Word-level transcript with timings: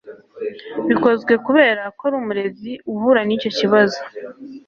bikozwe 0.87 1.33
kubera 1.45 1.83
ko 1.97 2.01
uri 2.07 2.15
umurezi 2.21 2.71
uhura 2.91 3.21
n'icyo 3.25 3.49
kibazo 3.57 3.99